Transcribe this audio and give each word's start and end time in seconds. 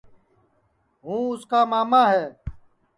ہوں 1.03 1.21
اُس 1.31 1.41
کا 1.51 1.61
ماما 1.71 2.03
ہے 2.13 2.25